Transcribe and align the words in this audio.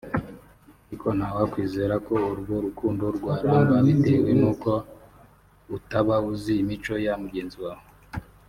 ariko 0.85 1.07
nta 1.17 1.29
wakwizera 1.37 1.95
ko 2.07 2.15
urwo 2.31 2.55
rukundo 2.65 3.03
rwaramba 3.17 3.75
bitewe 3.85 4.29
nuko 4.39 4.71
utaba 5.77 6.15
uzi 6.31 6.53
imico 6.63 6.93
ya 7.05 7.13
mugenzi 7.23 7.57
wawe 7.65 7.85